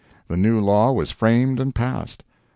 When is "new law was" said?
0.35-1.11